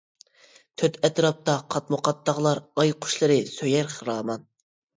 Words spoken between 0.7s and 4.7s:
تۆت ئەتراپتا قاتمۇ قات تاغلار ئاي قۇشلىرى سۆيەر خىرامان.